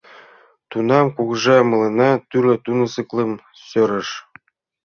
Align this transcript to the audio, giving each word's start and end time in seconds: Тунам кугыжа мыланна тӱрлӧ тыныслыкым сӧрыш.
Тунам 0.69 1.07
кугыжа 1.15 1.57
мыланна 1.71 2.09
тӱрлӧ 2.29 2.55
тыныслыкым 2.63 3.31
сӧрыш. 3.67 4.09